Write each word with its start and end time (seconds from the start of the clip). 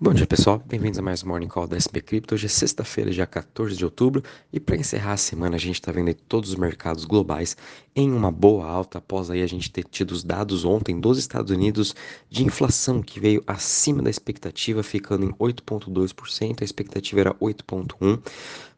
Bom 0.00 0.14
dia 0.14 0.28
pessoal, 0.28 0.62
bem-vindos 0.64 0.96
a 0.96 1.02
mais 1.02 1.24
um 1.24 1.26
Morning 1.26 1.48
Call 1.48 1.66
da 1.66 1.76
SB 1.76 2.00
Crypto. 2.00 2.32
Hoje 2.32 2.46
é 2.46 2.48
sexta-feira, 2.48 3.10
dia 3.10 3.26
14 3.26 3.76
de 3.76 3.84
outubro, 3.84 4.22
e 4.52 4.60
para 4.60 4.76
encerrar 4.76 5.14
a 5.14 5.16
semana 5.16 5.56
a 5.56 5.58
gente 5.58 5.74
está 5.74 5.90
vendo 5.90 6.14
todos 6.14 6.50
os 6.50 6.54
mercados 6.54 7.04
globais 7.04 7.56
em 7.96 8.12
uma 8.12 8.30
boa 8.30 8.64
alta 8.64 8.98
após 8.98 9.28
aí 9.28 9.42
a 9.42 9.46
gente 9.48 9.72
ter 9.72 9.82
tido 9.82 10.12
os 10.12 10.22
dados 10.22 10.64
ontem 10.64 11.00
dos 11.00 11.18
Estados 11.18 11.50
Unidos 11.50 11.96
de 12.30 12.44
inflação 12.44 13.02
que 13.02 13.18
veio 13.18 13.42
acima 13.44 14.00
da 14.00 14.08
expectativa, 14.08 14.84
ficando 14.84 15.26
em 15.26 15.32
8,2%, 15.32 16.62
a 16.62 16.64
expectativa 16.64 17.20
era 17.20 17.34
8,1%. 17.34 18.20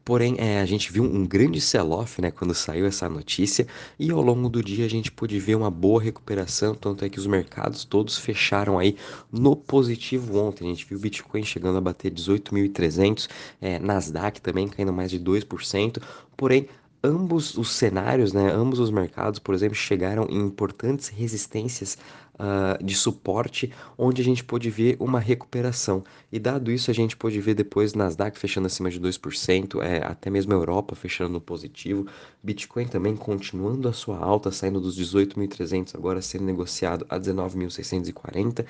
Porém, 0.04 0.36
é, 0.38 0.60
a 0.60 0.66
gente 0.66 0.92
viu 0.92 1.04
um 1.04 1.26
grande 1.26 1.60
sell-off 1.60 2.20
né, 2.20 2.30
quando 2.30 2.54
saiu 2.54 2.86
essa 2.86 3.08
notícia 3.08 3.66
e 3.98 4.10
ao 4.10 4.20
longo 4.20 4.48
do 4.48 4.62
dia 4.62 4.86
a 4.86 4.88
gente 4.88 5.12
pôde 5.12 5.38
ver 5.38 5.54
uma 5.54 5.70
boa 5.70 6.02
recuperação, 6.02 6.74
tanto 6.74 7.04
é 7.04 7.08
que 7.08 7.18
os 7.18 7.26
mercados 7.26 7.84
todos 7.84 8.18
fecharam 8.18 8.78
aí 8.78 8.96
no 9.30 9.54
positivo 9.54 10.38
ontem. 10.38 10.64
A 10.66 10.68
gente 10.68 10.86
viu 10.86 10.98
o 10.98 11.00
Bitcoin 11.00 11.44
chegando 11.44 11.78
a 11.78 11.80
bater 11.80 12.10
18.300, 12.12 13.28
é, 13.60 13.78
Nasdaq 13.78 14.40
também 14.40 14.68
caindo 14.68 14.92
mais 14.92 15.10
de 15.10 15.20
2%, 15.20 16.02
porém 16.36 16.66
ambos 17.02 17.56
os 17.56 17.72
cenários, 17.72 18.32
né, 18.32 18.50
ambos 18.52 18.78
os 18.78 18.90
mercados, 18.90 19.38
por 19.38 19.54
exemplo, 19.54 19.74
chegaram 19.74 20.26
em 20.28 20.38
importantes 20.38 21.08
resistências 21.08 21.96
uh, 22.40 22.82
de 22.82 22.94
suporte, 22.94 23.70
onde 23.98 24.22
a 24.22 24.24
gente 24.24 24.42
pôde 24.42 24.70
ver 24.70 24.96
uma 24.98 25.20
recuperação. 25.20 26.02
E 26.32 26.38
dado 26.38 26.72
isso, 26.72 26.90
a 26.90 26.94
gente 26.94 27.16
pôde 27.16 27.40
ver 27.40 27.54
depois 27.54 27.92
Nasdaq 27.92 28.38
fechando 28.38 28.66
acima 28.66 28.90
de 28.90 28.98
2%, 28.98 29.82
é, 29.82 30.04
até 30.04 30.30
mesmo 30.30 30.52
a 30.52 30.56
Europa 30.56 30.94
fechando 30.94 31.34
no 31.34 31.40
positivo, 31.40 32.06
Bitcoin 32.42 32.86
também 32.86 33.14
continuando 33.14 33.88
a 33.88 33.92
sua 33.92 34.18
alta, 34.18 34.50
saindo 34.50 34.80
dos 34.80 34.98
18.300, 34.98 35.94
agora 35.94 36.22
sendo 36.22 36.44
negociado 36.44 37.04
a 37.08 37.18
19.640. 37.18 38.64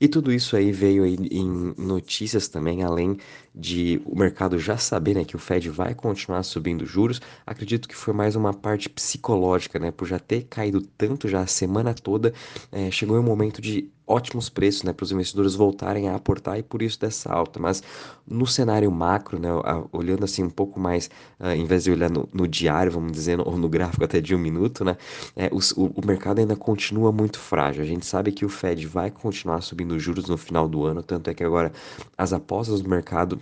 E 0.00 0.08
tudo 0.08 0.32
isso 0.32 0.56
aí 0.56 0.72
veio 0.72 1.04
aí 1.04 1.16
em 1.30 1.74
notícias 1.76 2.48
também, 2.48 2.82
além 2.82 3.18
de 3.54 4.00
o 4.06 4.16
mercado 4.16 4.58
já 4.58 4.78
saber 4.78 5.16
né, 5.16 5.24
que 5.24 5.36
o 5.36 5.38
Fed 5.38 5.68
vai 5.68 5.94
continuar 5.94 6.42
subindo 6.44 6.86
juros. 6.86 7.20
Acredito 7.46 7.88
que 7.88 7.96
foi 7.96 8.14
mais 8.14 8.36
uma 8.36 8.54
parte 8.54 8.88
psicológica, 8.88 9.78
né, 9.78 9.90
por 9.90 10.06
já 10.06 10.18
ter 10.18 10.44
caído 10.44 10.80
tanto 10.80 11.28
já 11.28 11.40
a 11.40 11.46
semana 11.46 11.92
toda, 11.92 12.32
é, 12.70 12.90
chegou 12.90 13.09
um 13.18 13.22
momento 13.22 13.60
de 13.60 13.90
ótimos 14.06 14.48
preços, 14.48 14.82
né, 14.82 14.92
para 14.92 15.04
os 15.04 15.12
investidores 15.12 15.54
voltarem 15.54 16.08
a 16.08 16.16
aportar 16.16 16.58
e 16.58 16.62
por 16.62 16.82
isso 16.82 16.98
dessa 16.98 17.32
alta. 17.32 17.60
Mas 17.60 17.82
no 18.26 18.46
cenário 18.46 18.90
macro, 18.90 19.38
né, 19.38 19.48
olhando 19.92 20.24
assim 20.24 20.42
um 20.42 20.50
pouco 20.50 20.80
mais, 20.80 21.08
uh, 21.38 21.50
em 21.50 21.64
vez 21.64 21.84
de 21.84 21.92
olhar 21.92 22.10
no, 22.10 22.28
no, 22.32 22.48
diário, 22.48 22.90
vamos 22.90 23.12
dizer, 23.12 23.40
ou 23.40 23.56
no 23.56 23.68
gráfico 23.68 24.04
até 24.04 24.20
de 24.20 24.34
um 24.34 24.38
minuto, 24.38 24.84
né, 24.84 24.96
é, 25.36 25.48
o, 25.52 26.00
o 26.00 26.04
mercado 26.04 26.40
ainda 26.40 26.56
continua 26.56 27.12
muito 27.12 27.38
frágil. 27.38 27.82
A 27.82 27.86
gente 27.86 28.04
sabe 28.04 28.32
que 28.32 28.44
o 28.44 28.48
Fed 28.48 28.86
vai 28.86 29.10
continuar 29.10 29.60
subindo 29.60 29.98
juros 29.98 30.28
no 30.28 30.36
final 30.36 30.68
do 30.68 30.84
ano, 30.84 31.02
tanto 31.02 31.30
é 31.30 31.34
que 31.34 31.44
agora 31.44 31.72
as 32.18 32.32
apostas 32.32 32.80
do 32.80 32.88
mercado 32.88 33.40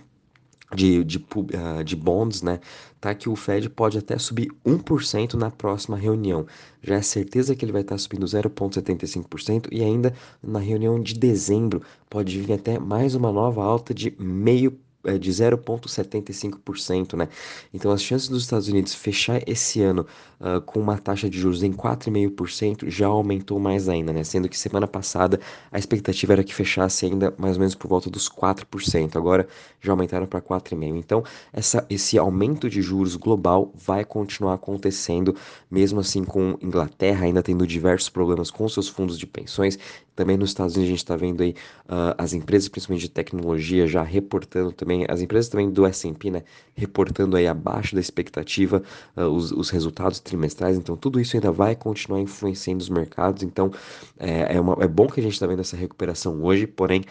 de, 0.75 1.03
de, 1.03 1.17
uh, 1.17 1.83
de 1.83 1.95
bonds, 1.95 2.41
né? 2.41 2.59
Tá 2.99 3.15
que 3.15 3.29
o 3.29 3.35
Fed 3.35 3.69
pode 3.69 3.97
até 3.97 4.17
subir 4.17 4.49
1% 4.65 5.33
na 5.35 5.49
próxima 5.49 5.97
reunião. 5.97 6.45
Já 6.81 6.95
é 6.95 7.01
certeza 7.01 7.55
que 7.55 7.63
ele 7.63 7.71
vai 7.71 7.81
estar 7.81 7.97
subindo 7.97 8.25
0,75% 8.25 9.67
e 9.71 9.81
ainda 9.83 10.13
na 10.43 10.59
reunião 10.59 11.01
de 11.01 11.13
dezembro 11.13 11.81
pode 12.09 12.39
vir 12.39 12.53
até 12.53 12.77
mais 12.77 13.15
uma 13.15 13.31
nova 13.31 13.63
alta 13.63 13.93
de 13.93 14.13
meio 14.19 14.77
de 15.17 15.31
0,75%, 15.31 17.15
né? 17.15 17.27
Então 17.73 17.91
as 17.91 18.03
chances 18.03 18.27
dos 18.27 18.43
Estados 18.43 18.67
Unidos 18.67 18.93
fechar 18.93 19.41
esse 19.47 19.81
ano 19.81 20.05
uh, 20.39 20.61
com 20.61 20.79
uma 20.79 20.97
taxa 20.97 21.29
de 21.29 21.39
juros 21.39 21.63
em 21.63 21.71
4,5% 21.71 22.89
já 22.89 23.07
aumentou 23.07 23.59
mais 23.59 23.87
ainda, 23.89 24.11
né? 24.13 24.23
Sendo 24.23 24.49
que 24.49 24.57
semana 24.57 24.87
passada 24.87 25.39
a 25.71 25.79
expectativa 25.79 26.33
era 26.33 26.43
que 26.43 26.53
fechasse 26.53 27.05
ainda 27.05 27.33
mais 27.37 27.55
ou 27.55 27.59
menos 27.59 27.75
por 27.75 27.87
volta 27.87 28.09
dos 28.09 28.29
4%, 28.29 29.15
agora 29.15 29.47
já 29.81 29.91
aumentaram 29.93 30.27
para 30.27 30.41
4,5%. 30.41 30.97
Então 30.97 31.23
essa, 31.53 31.85
esse 31.89 32.17
aumento 32.17 32.69
de 32.69 32.81
juros 32.81 33.15
global 33.15 33.71
vai 33.75 34.03
continuar 34.03 34.55
acontecendo, 34.55 35.35
mesmo 35.71 35.99
assim 35.99 36.23
com 36.23 36.57
Inglaterra 36.61 37.25
ainda 37.25 37.41
tendo 37.41 37.65
diversos 37.65 38.09
problemas 38.09 38.51
com 38.51 38.67
seus 38.67 38.87
fundos 38.87 39.17
de 39.17 39.25
pensões. 39.25 39.77
Também 40.19 40.35
nos 40.35 40.49
Estados 40.49 40.75
Unidos 40.75 40.89
a 40.89 40.91
gente 40.91 40.99
está 40.99 41.15
vendo 41.15 41.41
aí 41.41 41.51
uh, 41.85 42.13
as 42.17 42.33
empresas, 42.33 42.67
principalmente 42.67 43.03
de 43.03 43.09
tecnologia, 43.09 43.87
já 43.87 44.03
reportando 44.03 44.73
também 44.73 45.05
as 45.07 45.21
empresas 45.21 45.47
também 45.47 45.69
do 45.69 45.85
S&P, 45.85 46.29
né, 46.29 46.43
reportando 46.75 47.37
aí 47.37 47.47
abaixo 47.47 47.95
da 47.95 48.01
expectativa 48.01 48.83
uh, 49.15 49.21
os, 49.21 49.53
os 49.53 49.69
resultados 49.69 50.19
trimestrais, 50.19 50.75
então 50.75 50.97
tudo 50.97 51.21
isso 51.21 51.37
ainda 51.37 51.53
vai 51.53 51.73
continuar 51.73 52.19
influenciando 52.19 52.81
os 52.81 52.89
mercados, 52.89 53.43
então 53.43 53.71
é, 54.19 54.57
é, 54.57 54.59
uma, 54.59 54.75
é 54.81 54.89
bom 54.89 55.07
que 55.07 55.21
a 55.21 55.23
gente 55.23 55.31
está 55.31 55.47
vendo 55.47 55.61
essa 55.61 55.77
recuperação 55.77 56.43
hoje, 56.43 56.67
porém 56.67 57.05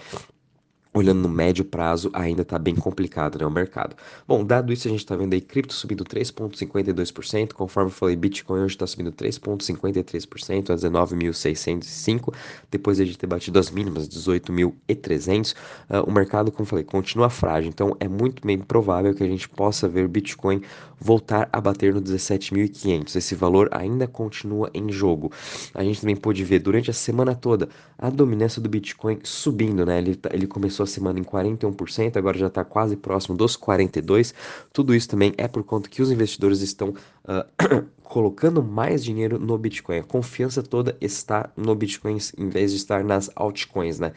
olhando 0.99 1.21
no 1.21 1.29
médio 1.29 1.65
prazo, 1.65 2.11
ainda 2.13 2.43
está 2.43 2.59
bem 2.59 2.75
complicado 2.75 3.39
né, 3.39 3.47
o 3.47 3.51
mercado. 3.51 3.97
Bom, 4.27 4.45
dado 4.45 4.73
isso, 4.73 4.89
a 4.89 4.91
gente 4.91 5.01
está 5.01 5.17
vendo 5.17 5.33
aí 5.35 5.41
cripto 5.41 5.73
subindo 5.75 6.05
3,52%, 6.05 7.53
conforme 7.53 7.91
eu 7.91 7.95
falei, 7.95 8.17
Bitcoin 8.17 8.61
hoje 8.61 8.75
está 8.75 8.87
subindo 8.87 9.13
3,53% 9.13 10.71
a 10.71 10.75
19.605, 10.75 12.35
depois 12.71 12.99
de 12.99 13.17
ter 13.17 13.27
batido 13.27 13.59
as 13.59 13.71
mínimas, 13.71 14.09
18.300. 14.09 15.53
Uh, 15.53 15.55
ah, 15.91 16.03
o 16.03 16.11
mercado, 16.11 16.51
como 16.51 16.63
eu 16.63 16.67
falei, 16.67 16.85
continua 16.85 17.31
frágil, 17.31 17.69
então 17.69 17.97
é 18.01 18.09
muito 18.09 18.47
bem 18.47 18.59
provável 18.59 19.15
que 19.15 19.23
a 19.23 19.27
gente 19.27 19.49
possa 19.49 19.89
ver 19.89 20.09
Bitcoin 20.09 20.63
voltar 21.01 21.49
a 21.53 21.61
bater 21.61 21.95
no 21.95 22.03
17.500. 22.03 23.15
Esse 23.17 23.35
valor 23.35 23.69
ainda 23.73 24.07
continua 24.07 24.71
em 24.75 24.91
jogo. 24.91 25.31
A 25.75 25.85
gente 25.85 26.01
também 26.01 26.17
pôde 26.17 26.43
ver 26.45 26.59
durante 26.59 26.91
a 26.91 26.95
semana 26.95 27.35
toda 27.35 27.69
a 27.97 28.11
dominância 28.11 28.61
do 28.61 28.69
Bitcoin 28.69 29.21
subindo, 29.23 29.87
né? 29.87 29.99
Ele, 29.99 30.17
tá, 30.17 30.31
ele 30.33 30.47
começou 30.47 30.85
a 30.85 30.87
semana 30.89 31.19
em 31.21 31.25
41%, 31.25 32.17
agora 32.17 32.37
já 32.37 32.49
está 32.49 32.65
quase 32.65 32.97
próximo 32.97 33.37
dos 33.37 33.57
42%. 33.57 34.35
Tudo 34.73 34.95
isso 34.95 35.09
também 35.09 35.33
é 35.37 35.47
por 35.47 35.63
conta 35.63 35.89
que 35.89 36.03
os 36.03 36.11
investidores 36.11 36.61
estão 36.61 36.89
uh, 36.89 37.85
colocando 38.03 38.63
mais 38.63 39.05
dinheiro 39.05 39.39
no 39.39 39.57
Bitcoin. 39.57 39.99
A 39.99 40.03
confiança 40.03 40.63
toda 40.63 40.97
está 41.01 41.51
no 41.57 41.75
Bitcoin 41.75 42.19
em 42.37 42.49
vez 42.49 42.73
de 42.73 42.79
estar 42.79 43.05
nas 43.05 43.31
altcoins, 43.37 43.99
né? 43.99 44.13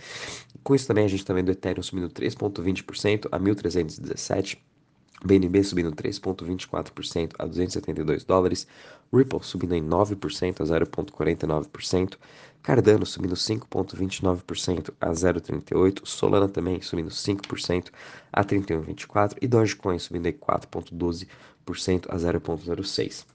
Com 0.63 0.75
isso 0.75 0.87
também 0.87 1.05
a 1.05 1.07
gente 1.07 1.21
está 1.21 1.33
vendo 1.33 1.49
o 1.49 1.51
Ethereum 1.51 1.83
subindo 1.83 2.09
3,20% 2.09 3.27
a 3.31 3.39
1.317 3.39 4.57
BNB 5.23 5.63
subindo 5.63 5.91
3,24% 5.91 7.33
a 7.37 7.45
272 7.45 8.23
dólares, 8.23 8.67
Ripple 9.13 9.39
subindo 9.43 9.75
em 9.75 9.83
9% 9.83 10.61
a 10.61 10.63
0,49%, 10.63 12.17
Cardano 12.63 13.05
subindo 13.05 13.35
5,29% 13.35 14.93
a 14.99 15.09
0,38%, 15.09 16.01
Solana 16.03 16.47
também 16.47 16.81
subindo 16.81 17.09
5% 17.09 17.91
a 18.31 18.43
31,24% 18.43 19.37
e 19.41 19.47
Dogecoin 19.47 19.99
subindo 19.99 20.27
em 20.27 20.33
4,12% 20.33 21.27
a 22.09 22.15
0,06%. 22.15 23.30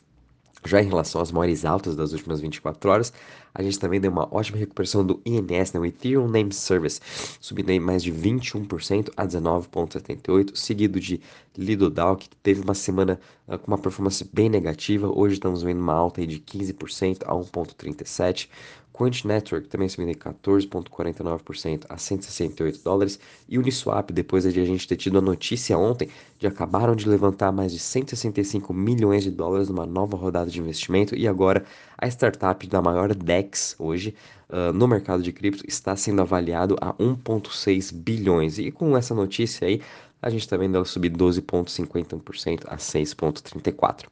Já 0.67 0.83
em 0.83 0.89
relação 0.89 1.21
às 1.21 1.31
maiores 1.31 1.65
altas 1.65 1.97
das 1.97 2.13
últimas 2.13 2.41
24 2.41 2.91
horas, 2.91 3.13
a 3.55 3.63
gente 3.63 3.79
também 3.79 4.01
deu 4.01 4.11
uma 4.11 4.29
ótima 4.31 4.59
recuperação 4.59 5.05
do 5.05 5.21
INS, 5.25 5.73
né, 5.73 5.81
o 5.81 5.87
Ethereum 5.87 6.29
Name 6.29 6.53
Service, 6.53 7.01
subindo 7.41 7.71
aí 7.71 7.81
mais 7.81 8.03
de 8.03 8.13
21% 8.13 9.11
a 9.17 9.27
19,78%, 9.27 10.55
seguido 10.55 11.01
de 11.01 11.21
Lido 11.57 11.91
que 12.19 12.29
teve 12.43 12.61
uma 12.61 12.75
semana 12.75 13.19
uh, 13.49 13.59
com 13.59 13.69
uma 13.69 13.79
performance 13.79 14.29
bem 14.31 14.51
negativa, 14.51 15.09
hoje 15.09 15.35
estamos 15.35 15.63
vendo 15.63 15.81
uma 15.81 15.95
alta 15.95 16.27
de 16.27 16.39
15% 16.39 17.23
a 17.25 17.33
1,37%, 17.33 18.49
Quant 18.97 19.27
Network 19.27 19.69
também 19.69 19.91
subindo 19.91 20.11
em 20.11 20.15
14,49% 20.15 21.85
a 21.87 21.99
168 21.99 22.83
dólares. 22.83 23.21
E 23.47 23.59
Uniswap, 23.59 24.11
depois 24.11 24.51
de 24.51 24.59
a 24.59 24.65
gente 24.65 24.89
ter 24.89 24.97
tido 24.97 25.19
a 25.19 25.21
notícia 25.21 25.77
ontem 25.77 26.09
de 26.39 26.47
acabaram 26.47 26.97
de 26.97 27.07
levantar 27.07 27.53
mais 27.53 27.73
de 27.73 27.79
165 27.79 28.73
milhões 28.73 29.23
de 29.23 29.31
dólares 29.31 29.69
numa 29.69 29.85
nova 29.85 30.17
rodada 30.17 30.51
de 30.51 30.59
investimento. 30.59 31.15
E 31.15 31.29
agora 31.29 31.65
a 31.99 32.07
startup 32.09 32.67
da 32.67 32.81
maior 32.81 33.15
DEX 33.15 33.77
hoje 33.79 34.15
uh, 34.49 34.73
no 34.73 34.89
mercado 34.89 35.23
de 35.23 35.31
cripto 35.31 35.65
está 35.69 35.95
sendo 35.95 36.23
avaliado 36.23 36.77
a 36.81 36.95
1,6 36.95 37.93
bilhões. 37.93 38.59
E 38.59 38.71
com 38.71 38.97
essa 38.97 39.15
notícia 39.15 39.69
aí, 39.69 39.83
a 40.21 40.31
gente 40.31 40.41
está 40.41 40.57
vendo 40.57 40.77
ela 40.77 40.85
subir 40.85 41.11
12,51% 41.11 42.65
a 42.67 42.77
6,34%. 42.77 44.07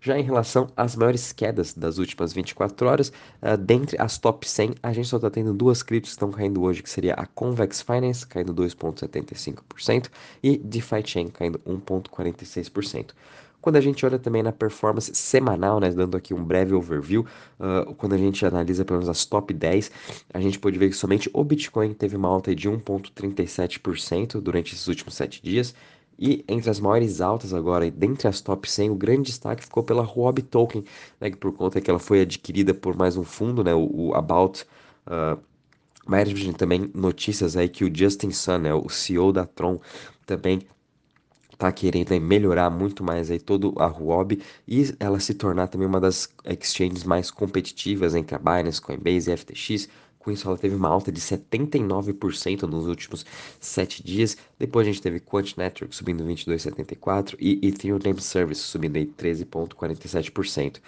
Já 0.00 0.18
em 0.18 0.22
relação 0.22 0.70
às 0.76 0.94
maiores 0.94 1.32
quedas 1.32 1.74
das 1.74 1.98
últimas 1.98 2.32
24 2.32 2.86
horas, 2.86 3.12
uh, 3.42 3.56
dentre 3.56 4.00
as 4.00 4.16
top 4.16 4.48
100, 4.48 4.76
a 4.82 4.92
gente 4.92 5.08
só 5.08 5.16
está 5.16 5.28
tendo 5.28 5.52
duas 5.52 5.82
criptos 5.82 6.12
que 6.12 6.16
estão 6.16 6.30
caindo 6.30 6.62
hoje, 6.62 6.82
que 6.82 6.90
seria 6.90 7.14
a 7.14 7.26
Convex 7.26 7.82
Finance, 7.82 8.26
caindo 8.26 8.54
2,75%, 8.54 10.08
e 10.42 10.56
DeFi 10.58 11.02
Chain, 11.04 11.28
caindo 11.28 11.58
1,46%. 11.60 13.10
Quando 13.60 13.76
a 13.76 13.80
gente 13.80 14.04
olha 14.06 14.18
também 14.18 14.42
na 14.42 14.52
performance 14.52 15.14
semanal, 15.14 15.80
né, 15.80 15.90
dando 15.90 16.16
aqui 16.16 16.32
um 16.32 16.44
breve 16.44 16.74
overview, 16.74 17.26
uh, 17.58 17.94
quando 17.94 18.14
a 18.14 18.18
gente 18.18 18.44
analisa 18.46 18.84
pelo 18.84 19.00
menos 19.00 19.08
as 19.08 19.24
top 19.24 19.52
10, 19.52 19.90
a 20.32 20.40
gente 20.40 20.58
pode 20.58 20.78
ver 20.78 20.88
que 20.88 20.96
somente 20.96 21.28
o 21.32 21.42
Bitcoin 21.42 21.92
teve 21.92 22.16
uma 22.16 22.28
alta 22.28 22.54
de 22.54 22.68
1,37% 22.68 24.40
durante 24.40 24.74
esses 24.74 24.86
últimos 24.86 25.14
7 25.14 25.42
dias. 25.42 25.74
E 26.18 26.44
entre 26.48 26.68
as 26.68 26.80
maiores 26.80 27.20
altas 27.20 27.54
agora, 27.54 27.88
dentre 27.90 28.26
as 28.26 28.40
top 28.40 28.68
100, 28.68 28.90
o 28.90 28.94
grande 28.96 29.22
destaque 29.22 29.62
ficou 29.64 29.84
pela 29.84 30.02
Huobi 30.02 30.42
Token, 30.42 30.84
né, 31.20 31.30
que 31.30 31.36
por 31.36 31.52
conta 31.52 31.80
que 31.80 31.90
ela 31.90 32.00
foi 32.00 32.22
adquirida 32.22 32.74
por 32.74 32.96
mais 32.96 33.16
um 33.16 33.22
fundo, 33.22 33.62
né, 33.62 33.74
o, 33.74 33.88
o 33.92 34.14
About 34.14 34.64
uh, 35.06 35.40
Mas 36.06 36.28
também 36.56 36.90
notícias 36.94 37.56
aí 37.56 37.68
que 37.68 37.84
o 37.84 37.94
Justin 37.94 38.30
Sun, 38.30 38.58
né, 38.58 38.74
o 38.74 38.88
CEO 38.88 39.32
da 39.32 39.46
Tron, 39.46 39.80
também 40.26 40.60
tá 41.58 41.72
querendo 41.72 42.12
aí, 42.12 42.20
melhorar 42.20 42.70
muito 42.70 43.02
mais 43.04 43.30
aí 43.30 43.40
todo 43.40 43.74
a 43.78 43.86
Huobi 43.86 44.42
e 44.66 44.94
ela 45.00 45.18
se 45.20 45.34
tornar 45.34 45.66
também 45.68 45.88
uma 45.88 46.00
das 46.00 46.32
exchanges 46.44 47.04
mais 47.04 47.30
competitivas 47.30 48.14
entre 48.14 48.36
a 48.36 48.38
Binance, 48.38 48.80
Coinbase 48.80 49.30
e 49.30 49.36
FTX. 49.36 49.88
Com 50.28 50.32
isso, 50.32 50.46
ela 50.46 50.58
teve 50.58 50.74
uma 50.74 50.90
alta 50.90 51.10
de 51.10 51.22
79% 51.22 52.64
nos 52.64 52.86
últimos 52.86 53.24
7 53.58 54.04
dias. 54.04 54.36
Depois 54.58 54.86
a 54.86 54.90
gente 54.90 55.00
teve 55.00 55.20
Quant 55.20 55.56
Network 55.56 55.96
subindo 55.96 56.22
22,74% 56.22 57.34
e 57.40 57.66
Ethereum 57.66 57.98
Name 58.04 58.20
Service 58.20 58.60
subindo 58.60 58.98
13,47%. 58.98 60.82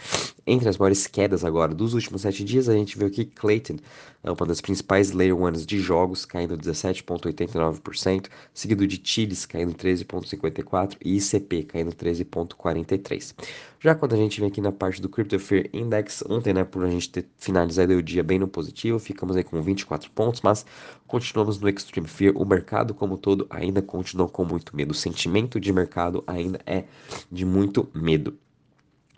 Entre 0.47 0.69
as 0.69 0.77
maiores 0.77 1.07
quedas 1.07 1.43
agora 1.43 1.75
dos 1.75 1.95
últimos 1.95 2.21
7 2.21 2.45
dias, 2.45 2.69
a 2.69 2.75
gente 2.75 2.99
viu 2.99 3.07
aqui 3.07 3.25
Clayton, 3.25 3.79
é 4.23 4.31
uma 4.31 4.47
das 4.47 4.61
principais 4.61 5.11
Layer 5.13 5.35
1 5.35 5.53
de 5.53 5.79
jogos, 5.81 6.27
caindo 6.27 6.59
17,89%, 6.59 8.27
seguido 8.53 8.87
de 8.87 9.01
Chiles 9.03 9.47
caindo 9.47 9.73
13,54% 9.73 10.99
e 11.03 11.17
ICP 11.17 11.63
caindo 11.63 11.93
13,43%. 11.93 13.33
Já 13.83 13.95
quando 13.95 14.13
a 14.13 14.17
gente 14.17 14.39
vem 14.39 14.51
aqui 14.51 14.61
na 14.61 14.71
parte 14.71 15.01
do 15.01 15.09
Crypto 15.09 15.39
Fear 15.39 15.71
Index, 15.73 16.23
ontem, 16.29 16.53
né, 16.53 16.65
por 16.65 16.85
a 16.85 16.91
gente 16.91 17.09
ter 17.09 17.27
finalizado 17.39 17.95
o 17.95 18.03
dia 18.03 18.23
bem 18.23 18.39
no 18.39 18.47
positivo, 18.47 18.99
ficamos 18.99 19.35
aí 19.35 19.43
com 19.43 19.63
24 19.63 20.11
pontos, 20.11 20.43
mas 20.43 20.67
continuamos 21.07 21.59
no 21.59 21.67
Extreme 21.67 22.07
Fear. 22.07 22.37
O 22.37 22.45
mercado 22.45 22.93
como 22.93 23.17
todo 23.17 23.47
ainda 23.49 23.81
continua 23.81 24.29
com 24.29 24.45
muito 24.45 24.77
medo. 24.77 24.91
O 24.91 24.95
sentimento 24.95 25.59
de 25.59 25.73
mercado 25.73 26.23
ainda 26.27 26.61
é 26.67 26.85
de 27.33 27.47
muito 27.47 27.89
medo. 27.95 28.39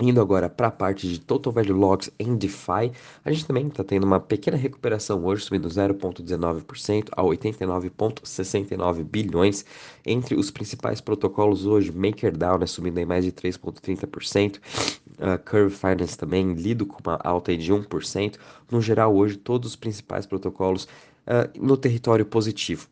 Indo 0.01 0.21
agora 0.21 0.49
para 0.49 0.69
a 0.69 0.71
parte 0.71 1.09
de 1.09 1.21
Total 1.21 1.53
Value 1.53 1.73
Logs 1.73 2.11
em 2.19 2.35
DeFi, 2.35 2.91
a 3.25 3.31
gente 3.31 3.47
também 3.47 3.69
está 3.69 3.85
tendo 3.85 4.05
uma 4.05 4.19
pequena 4.19 4.57
recuperação 4.57 5.25
hoje, 5.25 5.45
subindo 5.45 5.69
0,19% 5.69 7.09
a 7.13 7.23
89,69 7.23 9.05
bilhões. 9.05 9.65
Entre 10.05 10.35
os 10.35 10.51
principais 10.51 11.01
protocolos 11.01 11.67
hoje, 11.67 11.93
MakerDAO 11.93 12.59
né, 12.59 12.67
subindo 12.67 12.99
em 12.99 13.05
mais 13.05 13.25
de 13.25 13.33
3,30%, 13.33 14.57
uh, 14.57 15.39
Curve 15.49 15.75
Finance 15.75 16.17
também 16.19 16.53
lido 16.55 16.87
com 16.87 16.99
uma 17.07 17.21
alta 17.23 17.57
de 17.57 17.73
1%. 17.73 18.37
No 18.71 18.81
geral, 18.81 19.15
hoje, 19.15 19.37
todos 19.37 19.71
os 19.71 19.77
principais 19.77 20.27
protocolos 20.27 20.85
uh, 21.27 21.49
no 21.61 21.77
território 21.77 22.25
positivo. 22.25 22.89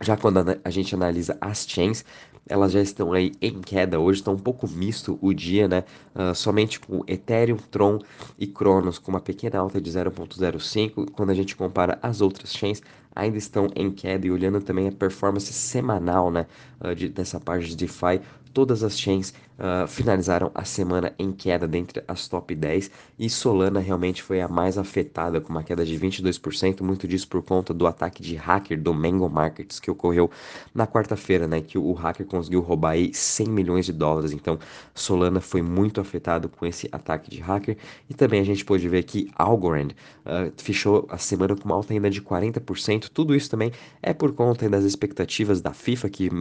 Já 0.00 0.16
quando 0.16 0.38
a 0.64 0.70
gente 0.70 0.94
analisa 0.94 1.36
as 1.40 1.66
chains, 1.66 2.04
elas 2.48 2.72
já 2.72 2.80
estão 2.80 3.12
aí 3.12 3.32
em 3.40 3.60
queda 3.60 4.00
hoje, 4.00 4.20
está 4.20 4.30
um 4.30 4.38
pouco 4.38 4.68
misto 4.68 5.18
o 5.20 5.32
dia, 5.32 5.68
né? 5.68 5.84
Uh, 6.14 6.34
somente 6.34 6.80
com 6.80 7.04
Ethereum, 7.06 7.56
Tron 7.56 7.98
e 8.38 8.46
Cronos 8.46 8.98
com 8.98 9.12
uma 9.12 9.20
pequena 9.20 9.58
alta 9.58 9.80
de 9.80 9.90
0.05, 9.90 11.10
quando 11.12 11.30
a 11.30 11.34
gente 11.34 11.54
compara 11.54 11.98
as 12.02 12.20
outras 12.20 12.52
chains, 12.52 12.82
ainda 13.14 13.38
estão 13.38 13.68
em 13.76 13.90
queda. 13.90 14.26
E 14.26 14.30
olhando 14.30 14.60
também 14.60 14.88
a 14.88 14.92
performance 14.92 15.52
semanal, 15.52 16.30
né, 16.30 16.46
uh, 16.80 16.94
de, 16.94 17.08
dessa 17.08 17.38
parte 17.38 17.68
de 17.68 17.76
DeFi, 17.76 18.20
todas 18.52 18.82
as 18.82 18.98
chains 18.98 19.32
uh, 19.62 19.86
finalizaram 19.86 20.50
a 20.54 20.64
semana 20.64 21.14
em 21.18 21.30
queda 21.30 21.68
dentre 21.68 22.02
as 22.08 22.26
top 22.26 22.54
10 22.54 22.90
e 23.18 23.30
Solana 23.30 23.78
realmente 23.78 24.22
foi 24.22 24.40
a 24.40 24.48
mais 24.48 24.76
afetada, 24.76 25.40
com 25.40 25.50
uma 25.50 25.62
queda 25.62 25.86
de 25.86 25.98
22%, 25.98 26.82
muito 26.82 27.06
disso 27.06 27.28
por 27.28 27.42
conta 27.42 27.72
do 27.72 27.86
ataque 27.86 28.20
de 28.20 28.34
hacker 28.34 28.80
do 28.80 28.92
Mango 28.92 29.28
Markets 29.28 29.78
que 29.78 29.90
ocorreu 29.90 30.30
na 30.74 30.86
quarta-feira, 30.86 31.46
né, 31.46 31.60
que 31.60 31.78
o 31.78 31.92
hacker 31.92 32.26
conseguiu 32.26 32.60
roubar 32.60 32.90
aí 32.90 33.14
100 33.14 33.48
milhões 33.48 33.86
de 33.86 33.92
dólares, 33.92 34.32
então 34.32 34.58
Solana 34.94 35.40
foi 35.40 35.62
muito 35.62 36.00
afetado 36.00 36.48
com 36.48 36.66
esse 36.66 36.88
ataque 36.90 37.30
de 37.30 37.40
hacker. 37.40 37.76
E 38.08 38.14
também 38.14 38.40
a 38.40 38.44
gente 38.44 38.64
pôde 38.64 38.88
ver 38.88 39.04
que 39.04 39.30
Algorand 39.36 39.88
uh, 40.26 40.52
fechou 40.56 41.06
a 41.08 41.18
semana 41.18 41.54
com 41.54 41.64
uma 41.64 41.74
alta 41.74 41.92
ainda 41.92 42.10
de 42.10 42.20
40%, 42.20 43.08
tudo 43.12 43.34
isso 43.34 43.50
também 43.50 43.70
é 44.02 44.12
por 44.12 44.32
conta 44.32 44.68
das 44.68 44.84
expectativas 44.84 45.60
da 45.60 45.72
FIFA, 45.72 46.08
que 46.08 46.28
uh, 46.28 46.32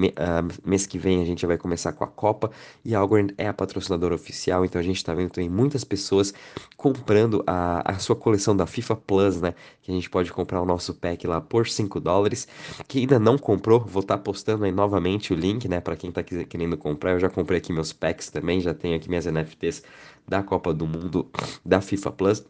mês 0.66 0.86
que 0.86 0.98
vem 0.98 1.22
a 1.22 1.26
gente 1.26 1.46
vai 1.46 1.58
começar 1.58 1.92
com 1.94 2.04
a 2.04 2.08
Copa 2.08 2.52
e 2.84 2.96
a 2.96 3.02
É 3.38 3.48
a 3.48 3.54
patrocinadora 3.54 4.16
oficial, 4.16 4.64
então 4.64 4.80
a 4.80 4.84
gente 4.84 4.98
está 4.98 5.14
vendo 5.14 5.32
também 5.32 5.50
muitas 5.50 5.84
pessoas 5.84 6.34
comprando 6.78 7.44
a, 7.46 7.92
a 7.92 8.00
sua 8.00 8.16
coleção 8.16 8.56
da 8.56 8.66
FIFA 8.66 8.96
Plus, 8.96 9.42
né? 9.42 9.54
Que 9.82 9.92
a 9.92 9.94
gente 9.94 10.10
pode 10.10 10.32
comprar 10.32 10.62
o 10.62 10.66
nosso 10.66 10.94
pack 10.94 11.28
lá 11.28 11.42
por 11.42 11.68
5 11.68 12.00
dólares. 12.00 12.48
Quem 12.88 13.02
ainda 13.02 13.20
não 13.20 13.38
comprou, 13.38 13.80
vou 13.82 14.02
estar 14.02 14.18
tá 14.18 14.24
postando 14.24 14.64
aí 14.64 14.72
novamente 14.72 15.34
o 15.34 15.36
link, 15.36 15.68
né? 15.68 15.82
Para 15.82 15.96
quem 15.96 16.10
está 16.10 16.24
querendo 16.24 16.78
comprar, 16.78 17.12
eu 17.12 17.20
já 17.20 17.30
comprei 17.30 17.58
aqui 17.58 17.74
meus 17.74 17.92
packs 17.92 18.30
também, 18.30 18.62
já 18.62 18.74
tenho 18.74 18.96
aqui 18.96 19.10
minhas 19.10 19.26
NFTs 19.26 19.84
da 20.28 20.42
Copa 20.42 20.74
do 20.74 20.88
Mundo 20.88 21.30
da 21.66 21.82
FIFA 21.82 22.12
Plus. 22.12 22.46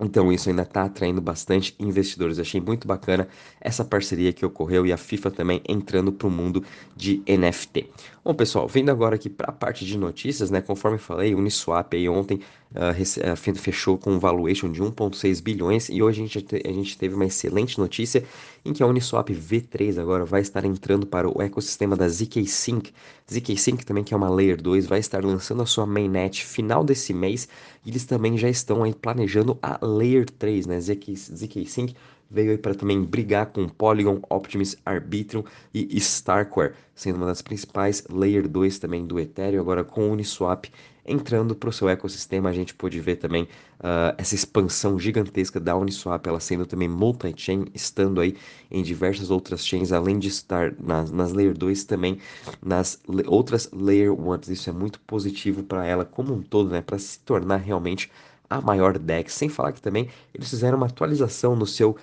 Então 0.00 0.32
isso 0.32 0.48
ainda 0.48 0.62
está 0.62 0.84
atraindo 0.84 1.20
bastante 1.20 1.74
investidores. 1.78 2.38
Eu 2.38 2.42
achei 2.42 2.60
muito 2.60 2.88
bacana 2.88 3.28
essa 3.60 3.84
parceria 3.84 4.32
que 4.32 4.44
ocorreu 4.44 4.86
e 4.86 4.92
a 4.92 4.96
FIFA 4.96 5.30
também 5.30 5.62
entrando 5.68 6.12
para 6.12 6.26
o 6.26 6.30
mundo 6.30 6.64
de 6.96 7.22
NFT. 7.28 7.90
Bom, 8.24 8.34
pessoal, 8.34 8.66
vindo 8.66 8.90
agora 8.90 9.16
aqui 9.16 9.28
para 9.28 9.50
a 9.50 9.52
parte 9.52 9.84
de 9.84 9.98
notícias, 9.98 10.50
né? 10.50 10.60
Conforme 10.60 10.98
falei, 10.98 11.34
o 11.34 11.38
Uniswap 11.38 11.94
aí 11.94 12.08
ontem 12.08 12.40
uh, 12.74 13.56
fechou 13.56 13.98
com 13.98 14.12
um 14.12 14.18
valuation 14.18 14.70
de 14.70 14.82
1,6 14.82 15.42
bilhões 15.42 15.88
e 15.88 16.02
hoje 16.02 16.22
a 16.22 16.26
gente, 16.26 16.46
a 16.64 16.72
gente 16.72 16.96
teve 16.96 17.14
uma 17.14 17.26
excelente 17.26 17.78
notícia 17.78 18.24
em 18.64 18.72
que 18.72 18.82
a 18.82 18.86
Uniswap 18.86 19.28
V3 19.30 19.98
agora 20.00 20.24
vai 20.24 20.40
estar 20.40 20.64
entrando 20.64 21.06
para 21.06 21.28
o 21.28 21.42
ecossistema 21.42 21.96
da 21.96 22.08
ZK 22.08 22.46
Sync. 22.46 22.92
ZK 23.30 23.56
Sync 23.56 23.84
também, 23.84 24.04
que 24.04 24.14
é 24.14 24.16
uma 24.16 24.28
Layer 24.28 24.60
2, 24.60 24.86
vai 24.86 24.98
estar 24.98 25.24
lançando 25.24 25.62
a 25.62 25.66
sua 25.66 25.86
mainnet 25.86 26.44
final 26.44 26.84
desse 26.84 27.12
mês 27.12 27.48
e 27.84 27.90
eles 27.90 28.04
também 28.04 28.36
já 28.36 28.48
estão 28.48 28.82
aí 28.82 28.94
planejando 28.94 29.58
a 29.62 29.78
Layer 29.84 30.28
3, 30.28 30.66
né? 30.66 30.80
ZK, 30.80 31.14
ZK 31.14 31.66
Sync 31.66 31.94
veio 32.30 32.52
aí 32.52 32.58
para 32.58 32.74
também 32.74 33.02
brigar 33.02 33.46
com 33.46 33.68
Polygon, 33.68 34.20
Optimus, 34.30 34.76
Arbitrum 34.84 35.42
e 35.74 35.96
Starkware, 35.98 36.74
sendo 36.94 37.16
uma 37.16 37.26
das 37.26 37.42
principais 37.42 38.04
Layer 38.08 38.48
2 38.48 38.78
também 38.78 39.04
do 39.04 39.18
Ethereum, 39.18 39.60
agora 39.60 39.82
com 39.82 40.10
Uniswap 40.10 40.66
entrando 41.04 41.54
para 41.54 41.68
o 41.68 41.72
seu 41.72 41.88
ecossistema, 41.88 42.48
a 42.48 42.52
gente 42.52 42.74
pôde 42.74 43.00
ver 43.00 43.16
também 43.16 43.44
uh, 43.44 44.14
essa 44.16 44.34
expansão 44.34 44.98
gigantesca 44.98 45.58
da 45.58 45.76
Uniswap, 45.76 46.26
ela 46.26 46.40
sendo 46.40 46.66
também 46.66 46.88
multi-chain, 46.88 47.66
estando 47.74 48.20
aí 48.20 48.36
em 48.70 48.82
diversas 48.82 49.30
outras 49.30 49.66
chains, 49.66 49.92
além 49.92 50.18
de 50.18 50.28
estar 50.28 50.72
nas, 50.78 51.10
nas 51.10 51.32
Layer 51.32 51.56
2, 51.56 51.84
também 51.84 52.18
nas 52.62 53.00
outras 53.26 53.68
Layer 53.72 54.12
1. 54.12 54.52
Isso 54.52 54.70
é 54.70 54.72
muito 54.72 55.00
positivo 55.00 55.62
para 55.62 55.84
ela 55.86 56.04
como 56.04 56.32
um 56.34 56.42
todo, 56.42 56.70
né, 56.70 56.80
para 56.80 56.98
se 56.98 57.18
tornar 57.20 57.56
realmente 57.56 58.10
a 58.50 58.60
maior 58.60 58.98
DEX, 58.98 59.32
sem 59.34 59.48
falar 59.48 59.72
que 59.72 59.80
também 59.80 60.08
eles 60.34 60.50
fizeram 60.50 60.76
uma 60.76 60.86
atualização 60.86 61.54
no 61.54 61.66
seu 61.66 61.96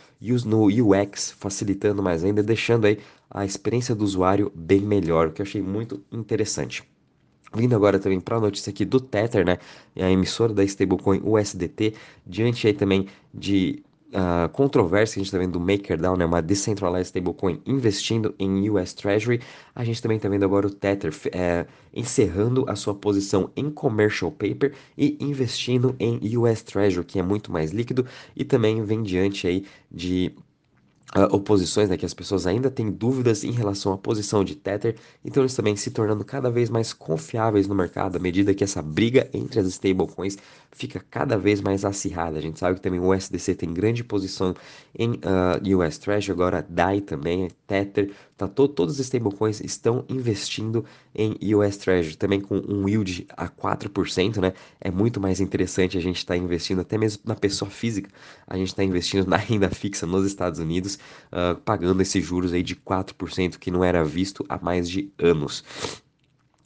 no 0.45 0.65
UX, 0.67 1.31
facilitando 1.37 2.01
mais 2.01 2.23
ainda, 2.23 2.41
deixando 2.41 2.85
aí 2.85 2.99
a 3.29 3.45
experiência 3.45 3.93
do 3.93 4.05
usuário 4.05 4.49
bem 4.55 4.79
melhor, 4.79 5.27
o 5.27 5.31
que 5.33 5.41
eu 5.41 5.45
achei 5.45 5.61
muito 5.61 6.01
interessante. 6.09 6.83
Vindo 7.53 7.75
agora 7.75 7.99
também 7.99 8.19
para 8.19 8.37
a 8.37 8.39
notícia 8.39 8.69
aqui 8.69 8.85
do 8.85 8.99
Tether, 8.99 9.45
né, 9.45 9.57
a 9.95 10.09
emissora 10.09 10.53
da 10.53 10.63
stablecoin 10.63 11.21
USDT, 11.23 11.93
diante 12.25 12.67
aí 12.67 12.73
também 12.73 13.07
de 13.33 13.83
uh, 14.13 14.49
controvérsia 14.49 15.15
que 15.15 15.19
a 15.19 15.23
gente 15.23 15.27
está 15.27 15.37
vendo 15.37 15.53
do 15.53 15.59
MakerDAO, 15.59 16.17
né, 16.17 16.25
uma 16.25 16.41
decentralized 16.41 17.07
stablecoin 17.07 17.61
investindo 17.65 18.33
em 18.39 18.69
US 18.69 18.93
Treasury, 18.93 19.41
a 19.75 19.83
gente 19.83 20.01
também 20.01 20.17
está 20.17 20.29
vendo 20.29 20.43
agora 20.43 20.67
o 20.67 20.69
Tether 20.69 21.13
é, 21.31 21.65
encerrando 21.93 22.65
a 22.67 22.75
sua 22.75 22.95
posição 22.95 23.49
em 23.55 23.69
commercial 23.69 24.31
paper 24.31 24.73
e 24.97 25.17
investindo 25.19 25.95
em 25.99 26.37
US 26.37 26.61
Treasury, 26.61 27.05
que 27.05 27.19
é 27.19 27.23
muito 27.23 27.51
mais 27.51 27.71
líquido 27.71 28.05
e 28.35 28.43
também 28.43 28.83
vem 28.83 29.03
diante 29.03 29.47
aí 29.47 29.65
de 29.91 30.33
uh, 31.15 31.33
oposições, 31.33 31.89
né, 31.89 31.97
que 31.97 32.05
as 32.05 32.13
pessoas 32.13 32.45
ainda 32.47 32.69
têm 32.69 32.91
dúvidas 32.91 33.43
em 33.43 33.51
relação 33.51 33.93
à 33.93 33.97
posição 33.97 34.43
de 34.43 34.55
Tether, 34.55 34.95
então 35.23 35.43
eles 35.43 35.55
também 35.55 35.75
se 35.75 35.91
tornando 35.91 36.25
cada 36.25 36.49
vez 36.49 36.69
mais 36.69 36.93
confiáveis 36.93 37.67
no 37.67 37.75
mercado 37.75 38.17
à 38.17 38.19
medida 38.19 38.53
que 38.53 38.63
essa 38.63 38.81
briga 38.81 39.29
entre 39.33 39.59
as 39.59 39.67
stablecoins 39.67 40.37
fica 40.71 41.03
cada 41.09 41.37
vez 41.37 41.61
mais 41.61 41.85
acirrada. 41.85 42.37
A 42.37 42.41
gente 42.41 42.59
sabe 42.59 42.75
que 42.75 42.81
também 42.81 42.99
o 42.99 43.13
USDC 43.13 43.55
tem 43.55 43.73
grande 43.73 44.03
posição 44.03 44.53
em 44.97 45.11
uh, 45.11 45.19
ah, 45.23 45.87
US 45.87 45.97
Treasury, 45.97 46.31
agora 46.31 46.65
DAI 46.67 47.01
também, 47.01 47.49
Tether, 47.65 48.11
tá 48.37 48.47
to 48.47 48.67
todos 48.67 48.99
os 48.99 49.05
stablecoins 49.05 49.59
estão 49.61 50.05
investindo 50.07 50.85
em 51.15 51.35
US 51.55 51.77
Treasury, 51.77 52.15
também 52.15 52.39
com 52.39 52.57
um 52.57 52.87
yield 52.87 53.25
a 53.35 53.49
4%, 53.49 54.37
né? 54.37 54.53
É 54.79 54.91
muito 54.91 55.19
mais 55.19 55.39
interessante 55.39 55.97
a 55.97 56.01
gente 56.01 56.17
estar 56.17 56.35
tá 56.35 56.37
investindo 56.37 56.81
até 56.81 56.97
mesmo 56.97 57.23
na 57.25 57.35
pessoa 57.35 57.69
física, 57.71 58.09
a 58.45 58.55
gente 58.55 58.67
está 58.67 58.83
investindo 58.83 59.27
na 59.27 59.37
renda 59.37 59.69
fixa 59.69 60.05
nos 60.05 60.25
Estados 60.25 60.59
Unidos, 60.59 60.99
uh, 61.31 61.55
pagando 61.61 62.01
esses 62.01 62.23
juros 62.23 62.53
aí 62.53 62.61
de 62.61 62.75
4% 62.75 63.57
que 63.57 63.71
não 63.71 63.83
era 63.83 64.03
visto 64.05 64.45
há 64.47 64.59
mais 64.61 64.87
de 64.87 65.11
anos. 65.17 65.63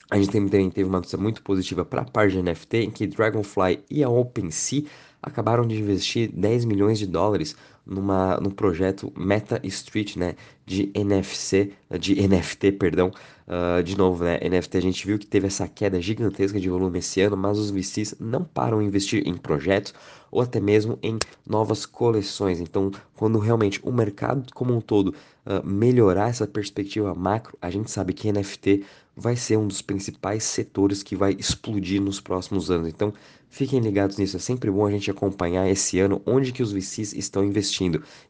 A 0.09 0.17
gente 0.17 0.29
também 0.29 0.69
teve 0.69 0.89
uma 0.89 0.97
notícia 0.97 1.17
muito 1.17 1.41
positiva 1.41 1.85
para 1.85 2.01
a 2.01 2.05
parte 2.05 2.33
de 2.33 2.41
NFT, 2.43 2.77
em 2.79 2.91
que 2.91 3.07
Dragonfly 3.07 3.79
e 3.89 4.03
a 4.03 4.09
OpenSea 4.09 4.83
acabaram 5.21 5.65
de 5.65 5.79
investir 5.79 6.29
10 6.33 6.65
milhões 6.65 6.99
de 6.99 7.07
dólares 7.07 7.55
numa, 7.85 8.37
num 8.37 8.51
projeto 8.51 9.11
Meta 9.17 9.59
Street, 9.63 10.15
né, 10.15 10.35
de 10.65 10.91
NFC, 10.93 11.73
de 11.99 12.15
NFT, 12.27 12.73
perdão, 12.73 13.11
uh, 13.47 13.83
de 13.83 13.97
novo, 13.97 14.23
né, 14.23 14.39
NFT 14.39 14.77
a 14.77 14.81
gente 14.81 15.05
viu 15.05 15.17
que 15.19 15.25
teve 15.25 15.47
essa 15.47 15.67
queda 15.67 15.99
gigantesca 16.01 16.59
de 16.59 16.69
volume 16.69 16.99
esse 16.99 17.21
ano, 17.21 17.35
mas 17.35 17.57
os 17.57 17.71
VCs 17.71 18.15
não 18.19 18.43
param 18.43 18.79
de 18.79 18.85
investir 18.85 19.27
em 19.27 19.35
projetos 19.35 19.93
ou 20.31 20.41
até 20.41 20.59
mesmo 20.59 20.97
em 21.03 21.17
novas 21.45 21.85
coleções. 21.85 22.61
Então, 22.61 22.89
quando 23.15 23.37
realmente 23.37 23.81
o 23.83 23.91
mercado 23.91 24.51
como 24.53 24.73
um 24.73 24.79
todo 24.79 25.09
uh, 25.45 25.65
melhorar 25.65 26.29
essa 26.29 26.47
perspectiva 26.47 27.13
macro, 27.13 27.57
a 27.61 27.69
gente 27.69 27.91
sabe 27.91 28.13
que 28.13 28.31
NFT 28.31 28.85
vai 29.15 29.35
ser 29.35 29.57
um 29.57 29.67
dos 29.67 29.81
principais 29.81 30.43
setores 30.43 31.03
que 31.03 31.15
vai 31.15 31.33
explodir 31.37 32.01
nos 32.01 32.21
próximos 32.21 32.71
anos. 32.71 32.87
Então, 32.87 33.13
fiquem 33.49 33.79
ligados 33.79 34.17
nisso. 34.17 34.37
É 34.37 34.39
sempre 34.39 34.71
bom 34.71 34.85
a 34.85 34.91
gente 34.91 35.11
acompanhar 35.11 35.69
esse 35.69 35.99
ano 35.99 36.21
onde 36.25 36.51
que 36.51 36.63
os 36.63 36.71
VCs 36.71 37.13
estão 37.13 37.43
investindo. 37.43 37.70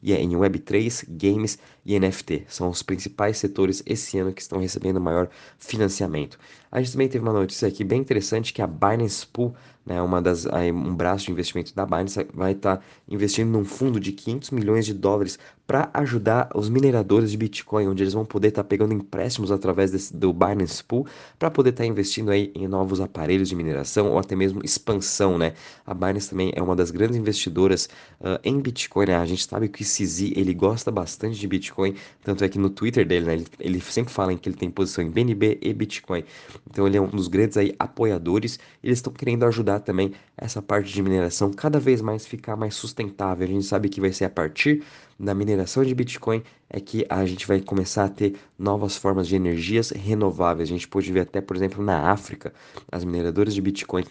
E 0.01 0.13
é 0.13 0.21
em 0.21 0.31
Web3, 0.31 1.05
games 1.09 1.57
e 1.85 1.99
NFT. 1.99 2.45
São 2.47 2.69
os 2.69 2.83
principais 2.83 3.37
setores 3.37 3.81
esse 3.85 4.17
ano 4.17 4.33
que 4.33 4.41
estão 4.41 4.59
recebendo 4.59 5.01
maior 5.01 5.29
financiamento. 5.57 6.37
A 6.71 6.79
gente 6.79 6.93
também 6.93 7.09
teve 7.09 7.23
uma 7.23 7.33
notícia 7.33 7.67
aqui 7.67 7.83
bem 7.83 7.99
interessante 7.99 8.53
que 8.53 8.61
a 8.61 8.67
Binance 8.67 9.27
Pool, 9.27 9.53
né, 9.85 10.01
uma 10.01 10.21
das, 10.21 10.45
um 10.45 10.95
braço 10.95 11.25
de 11.25 11.31
investimento 11.31 11.75
da 11.75 11.85
Binance, 11.85 12.25
vai 12.33 12.53
estar 12.53 12.77
tá 12.77 12.83
investindo 13.09 13.49
num 13.49 13.65
fundo 13.65 13.99
de 13.99 14.13
500 14.13 14.51
milhões 14.51 14.85
de 14.85 14.93
dólares 14.93 15.37
para 15.67 15.89
ajudar 15.93 16.49
os 16.53 16.69
mineradores 16.69 17.31
de 17.31 17.37
Bitcoin, 17.37 17.87
onde 17.87 18.03
eles 18.03 18.13
vão 18.13 18.25
poder 18.25 18.49
estar 18.49 18.63
tá 18.63 18.67
pegando 18.67 18.93
empréstimos 18.93 19.51
através 19.51 19.91
desse, 19.91 20.15
do 20.15 20.33
Binance 20.33 20.83
Pool 20.83 21.07
para 21.39 21.49
poder 21.49 21.69
estar 21.69 21.83
tá 21.83 21.87
investindo 21.87 22.29
aí 22.29 22.51
em 22.55 22.67
novos 22.67 22.99
aparelhos 22.99 23.49
de 23.49 23.55
mineração 23.55 24.11
ou 24.11 24.19
até 24.19 24.35
mesmo 24.35 24.61
expansão, 24.63 25.37
né? 25.37 25.53
A 25.85 25.93
Binance 25.93 26.29
também 26.29 26.51
é 26.55 26.61
uma 26.61 26.75
das 26.75 26.91
grandes 26.91 27.15
investidoras 27.15 27.85
uh, 28.19 28.39
em 28.43 28.59
Bitcoin, 28.59 29.07
né? 29.07 29.15
A 29.15 29.25
gente 29.25 29.47
sabe 29.47 29.69
que 29.69 29.81
o 29.81 29.85
CZ, 29.85 30.33
ele 30.35 30.53
gosta 30.53 30.91
bastante 30.91 31.39
de 31.39 31.47
Bitcoin, 31.47 31.95
tanto 32.23 32.43
é 32.43 32.49
que 32.49 32.59
no 32.59 32.69
Twitter 32.69 33.05
dele, 33.05 33.25
né, 33.25 33.33
ele, 33.35 33.47
ele 33.59 33.81
sempre 33.81 34.13
fala 34.13 34.33
em 34.33 34.37
que 34.37 34.49
ele 34.49 34.57
tem 34.57 34.69
posição 34.69 35.03
em 35.03 35.09
BNB 35.09 35.57
e 35.61 35.73
Bitcoin. 35.73 36.23
Então 36.69 36.87
ele 36.87 36.97
é 36.97 37.01
um 37.01 37.07
dos 37.07 37.27
grandes 37.27 37.57
aí 37.57 37.75
apoiadores. 37.77 38.59
Eles 38.83 38.99
estão 38.99 39.11
querendo 39.11 39.43
ajudar 39.45 39.79
também 39.79 40.13
essa 40.37 40.61
parte 40.61 40.91
de 40.91 41.01
mineração 41.01 41.51
cada 41.51 41.79
vez 41.79 42.01
mais 42.01 42.25
ficar 42.25 42.55
mais 42.55 42.75
sustentável. 42.75 43.45
A 43.45 43.49
gente 43.49 43.65
sabe 43.65 43.89
que 43.89 43.99
vai 43.99 44.11
ser 44.11 44.25
a 44.25 44.29
partir 44.29 44.83
da 45.19 45.33
mineração 45.33 45.83
de 45.83 45.93
Bitcoin 45.93 46.43
é 46.69 46.79
que 46.79 47.05
a 47.09 47.25
gente 47.25 47.47
vai 47.47 47.61
começar 47.61 48.05
a 48.05 48.09
ter 48.09 48.35
novas 48.57 48.95
formas 48.95 49.27
de 49.27 49.35
energias 49.35 49.91
renováveis. 49.91 50.69
A 50.69 50.71
gente 50.71 50.87
pode 50.87 51.11
ver 51.11 51.21
até, 51.21 51.41
por 51.41 51.55
exemplo, 51.55 51.83
na 51.83 52.11
África, 52.11 52.53
as 52.91 53.03
mineradoras 53.03 53.53
de 53.53 53.61
Bitcoin 53.61 54.05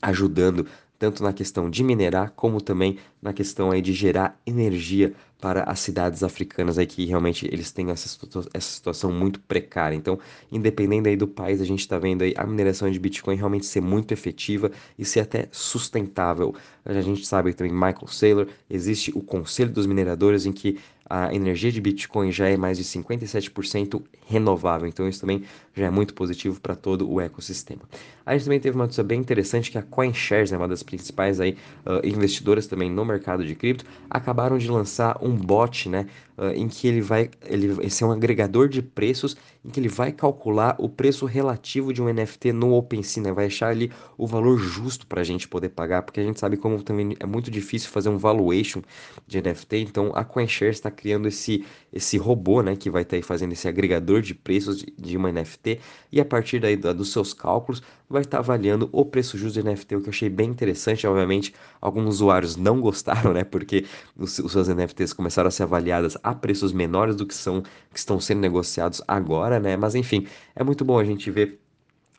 ajudando 0.00 0.66
tanto 0.98 1.22
na 1.22 1.32
questão 1.32 1.70
de 1.70 1.84
minerar, 1.84 2.32
como 2.34 2.60
também 2.60 2.98
na 3.22 3.32
questão 3.32 3.70
aí 3.70 3.80
de 3.80 3.92
gerar 3.92 4.38
energia 4.46 5.14
para 5.40 5.62
as 5.62 5.78
cidades 5.78 6.24
africanas 6.24 6.78
aí 6.78 6.86
que 6.86 7.04
realmente 7.04 7.46
eles 7.46 7.70
têm 7.70 7.90
essa, 7.90 8.18
essa 8.52 8.70
situação 8.72 9.12
muito 9.12 9.40
precária. 9.40 9.94
Então, 9.94 10.18
independente 10.50 11.08
aí 11.08 11.16
do 11.16 11.28
país, 11.28 11.60
a 11.60 11.64
gente 11.64 11.80
está 11.80 11.96
vendo 11.96 12.22
aí 12.22 12.34
a 12.36 12.44
mineração 12.44 12.90
de 12.90 12.98
Bitcoin 12.98 13.36
realmente 13.36 13.64
ser 13.64 13.80
muito 13.80 14.12
efetiva 14.12 14.70
e 14.98 15.04
ser 15.04 15.20
até 15.20 15.48
sustentável. 15.52 16.54
A 16.84 17.00
gente 17.00 17.24
sabe 17.24 17.52
também 17.54 17.72
Michael 17.72 18.08
Saylor, 18.08 18.48
existe 18.68 19.12
o 19.14 19.22
Conselho 19.22 19.70
dos 19.70 19.86
Mineradores 19.86 20.44
em 20.44 20.52
que 20.52 20.78
a 21.08 21.34
energia 21.34 21.72
de 21.72 21.80
Bitcoin 21.80 22.30
já 22.30 22.48
é 22.48 22.56
mais 22.56 22.76
de 22.76 22.84
57% 22.84 24.02
renovável, 24.26 24.86
então 24.86 25.08
isso 25.08 25.20
também 25.20 25.42
já 25.78 25.86
é 25.86 25.90
muito 25.90 26.14
positivo 26.14 26.60
para 26.60 26.74
todo 26.74 27.10
o 27.10 27.20
ecossistema. 27.20 27.82
A 28.26 28.32
gente 28.32 28.44
também 28.44 28.60
teve 28.60 28.76
uma 28.76 28.84
notícia 28.84 29.02
bem 29.02 29.18
interessante 29.18 29.70
que 29.70 29.78
a 29.78 29.82
CoinShares, 29.82 30.50
né, 30.50 30.58
uma 30.58 30.68
das 30.68 30.82
principais 30.82 31.40
aí, 31.40 31.56
uh, 31.86 32.06
investidoras 32.06 32.66
também 32.66 32.90
no 32.90 33.04
mercado 33.04 33.44
de 33.44 33.54
cripto, 33.54 33.86
acabaram 34.10 34.58
de 34.58 34.70
lançar 34.70 35.16
um 35.22 35.34
bot, 35.34 35.88
né, 35.88 36.06
uh, 36.36 36.50
em 36.54 36.68
que 36.68 36.86
ele 36.86 37.00
vai, 37.00 37.30
ele, 37.46 37.74
esse 37.86 38.04
é 38.04 38.06
um 38.06 38.12
agregador 38.12 38.68
de 38.68 38.82
preços 38.82 39.36
em 39.64 39.70
que 39.70 39.80
ele 39.80 39.88
vai 39.88 40.12
calcular 40.12 40.76
o 40.78 40.88
preço 40.88 41.24
relativo 41.26 41.92
de 41.92 42.02
um 42.02 42.12
NFT 42.12 42.52
no 42.52 42.74
OpenSea, 42.74 43.22
né, 43.22 43.32
vai 43.32 43.46
achar 43.46 43.68
ali 43.68 43.90
o 44.16 44.26
valor 44.26 44.58
justo 44.58 45.06
para 45.06 45.20
a 45.20 45.24
gente 45.24 45.48
poder 45.48 45.70
pagar, 45.70 46.02
porque 46.02 46.20
a 46.20 46.24
gente 46.24 46.38
sabe 46.38 46.56
como 46.56 46.82
também 46.82 47.16
é 47.18 47.26
muito 47.26 47.50
difícil 47.50 47.88
fazer 47.90 48.08
um 48.08 48.18
valuation 48.18 48.82
de 49.26 49.40
NFT, 49.40 49.76
então 49.78 50.12
a 50.14 50.24
CoinShares 50.24 50.76
está 50.76 50.90
criando 50.90 51.28
esse, 51.28 51.64
esse 51.92 52.18
robô, 52.18 52.62
né, 52.62 52.76
que 52.76 52.90
vai 52.90 53.02
estar 53.02 53.16
tá 53.16 53.22
fazendo 53.22 53.52
esse 53.52 53.66
agregador 53.66 54.20
de 54.20 54.34
preços 54.34 54.78
de, 54.78 54.92
de 54.98 55.16
uma 55.16 55.32
NFT 55.32 55.67
e 56.10 56.20
a 56.20 56.24
partir 56.24 56.60
daí 56.60 56.76
da, 56.76 56.92
dos 56.92 57.12
seus 57.12 57.34
cálculos 57.34 57.82
vai 58.08 58.22
estar 58.22 58.38
tá 58.38 58.42
avaliando 58.42 58.88
o 58.92 59.04
preço 59.04 59.36
justo 59.36 59.60
de 59.60 59.68
NFT, 59.68 59.96
o 59.96 60.00
que 60.00 60.08
eu 60.08 60.10
achei 60.10 60.28
bem 60.28 60.48
interessante. 60.48 61.06
Obviamente, 61.06 61.54
alguns 61.80 62.16
usuários 62.16 62.56
não 62.56 62.80
gostaram, 62.82 63.32
né, 63.32 63.44
porque 63.44 63.84
os, 64.16 64.38
os 64.38 64.52
seus 64.52 64.68
NFTs 64.68 65.12
começaram 65.12 65.48
a 65.48 65.50
ser 65.50 65.64
avaliadas 65.64 66.16
a 66.22 66.34
preços 66.34 66.72
menores 66.72 67.16
do 67.16 67.26
que 67.26 67.34
são 67.34 67.62
que 67.62 67.98
estão 67.98 68.20
sendo 68.20 68.40
negociados 68.40 69.02
agora, 69.06 69.58
né? 69.60 69.76
Mas 69.76 69.94
enfim, 69.94 70.26
é 70.54 70.62
muito 70.64 70.84
bom 70.84 70.98
a 70.98 71.04
gente 71.04 71.30
ver 71.30 71.60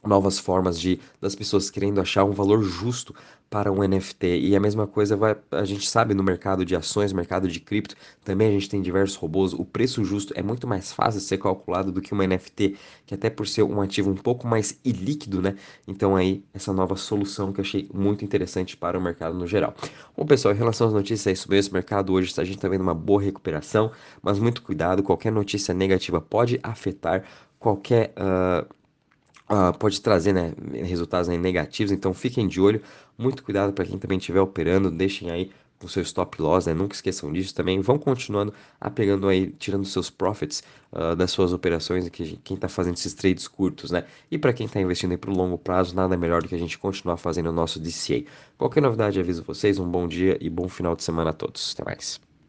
novas 0.04 0.40
formas 0.40 0.80
de 0.80 1.00
das 1.20 1.36
pessoas 1.36 1.70
querendo 1.70 2.00
achar 2.00 2.24
um 2.24 2.32
valor 2.32 2.64
justo 2.64 3.14
para 3.50 3.72
um 3.72 3.80
NFT. 3.80 4.40
E 4.40 4.56
a 4.56 4.60
mesma 4.60 4.86
coisa 4.86 5.16
vai, 5.16 5.36
a 5.52 5.66
gente 5.66 5.90
sabe 5.90 6.14
no 6.14 6.24
mercado 6.24 6.64
de 6.64 6.76
ações, 6.76 7.12
mercado 7.12 7.48
de 7.48 7.60
cripto, 7.60 7.96
também 8.24 8.48
a 8.48 8.52
gente 8.52 8.70
tem 8.70 8.82
diversos 8.82 9.16
robôs. 9.16 9.54
O 9.54 9.66
preço 9.66 10.04
justo 10.06 10.34
é 10.36 10.44
muito 10.44 10.68
mais 10.68 10.94
fácil 10.94 11.20
de 11.20 11.26
ser 11.26 11.40
calculado 11.40 11.92
do 11.92 12.00
que 12.00 12.14
uma 12.14 12.26
NFT, 12.28 12.76
que 13.08 13.16
até 13.16 13.30
por 13.30 13.48
ser 13.48 13.64
um 13.64 13.82
ativo 13.82 14.12
um 14.12 14.16
pouco 14.16 14.48
mais 14.48 14.80
ilíquido, 14.86 15.42
né? 15.42 15.56
Então 15.88 16.16
aí 16.16 16.44
essa 16.54 16.72
nova 16.72 16.96
solução 16.96 17.52
que 17.52 17.60
eu 17.60 17.64
achei 17.64 17.90
muito 17.94 18.24
interessante 18.24 18.78
para 18.78 18.98
o 18.98 19.02
mercado 19.02 19.36
no 19.36 19.48
geral. 19.48 19.74
Bom, 20.16 20.26
pessoal, 20.26 20.54
em 20.54 20.58
relação 20.58 20.88
às 20.88 20.94
notícias, 20.94 21.28
é 21.28 21.32
isso 21.32 21.50
mesmo. 21.50 21.72
O 21.72 21.74
mercado 21.74 22.14
hoje 22.14 22.34
a 22.38 22.44
gente 22.44 22.58
está 22.58 22.70
vendo 22.70 22.82
uma 22.82 22.94
boa 22.94 23.22
recuperação, 23.22 23.92
mas 24.22 24.38
muito 24.38 24.62
cuidado, 24.62 25.02
qualquer 25.02 25.32
notícia 25.32 25.74
negativa 25.74 26.22
pode 26.22 26.60
afetar 26.62 27.24
qualquer 27.58 28.14
uh, 28.16 28.79
uh, 29.52 29.78
pode 29.78 30.02
trazer 30.02 30.34
né, 30.34 30.54
resultados 30.84 31.28
né, 31.28 31.38
negativos, 31.38 31.92
então 31.92 32.14
fiquem 32.14 32.48
de 32.48 32.62
olho, 32.62 32.82
muito 33.18 33.44
cuidado 33.44 33.74
para 33.74 33.86
quem 33.86 33.98
também 33.98 34.18
estiver 34.18 34.42
operando, 34.42 34.90
deixem 34.92 35.30
aí 35.32 35.52
o 35.86 35.88
seu 35.88 36.04
stop 36.04 36.42
loss, 36.42 36.66
né? 36.66 36.74
Nunca 36.74 36.94
esqueçam 36.96 37.32
disso 37.32 37.56
também. 37.56 37.80
Vão 37.80 37.98
continuando 37.98 38.54
apegando 38.80 39.28
aí, 39.28 39.52
tirando 39.52 39.86
seus 39.86 40.10
profits 40.10 40.64
uh, 40.92 41.16
das 41.16 41.32
suas 41.32 41.54
operações, 41.54 42.08
que 42.10 42.38
quem 42.44 42.56
está 42.56 42.68
fazendo 42.68 42.96
esses 42.96 43.14
trades 43.14 43.48
curtos, 43.48 43.92
né? 43.92 44.06
E 44.30 44.38
para 44.38 44.54
quem 44.54 44.66
está 44.66 44.80
investindo 44.82 45.12
aí 45.12 45.18
para 45.18 45.32
o 45.32 45.36
longo 45.36 45.58
prazo, 45.58 45.96
nada 45.96 46.18
melhor 46.18 46.42
do 46.42 46.50
que 46.50 46.56
a 46.56 46.60
gente 46.60 46.78
continuar 46.78 47.18
fazendo 47.18 47.50
o 47.50 47.54
nosso 47.54 47.80
DCA. 47.80 48.26
Qualquer 48.58 48.82
novidade, 48.82 49.20
aviso 49.20 49.44
vocês. 49.44 49.80
Um 49.80 49.90
bom 49.90 50.08
dia 50.08 50.38
e 50.42 50.50
bom 50.50 50.68
final 50.68 50.96
de 50.96 51.04
semana 51.04 51.30
a 51.30 51.34
todos. 51.34 51.74
Até 51.74 51.86
mais. 51.86 52.29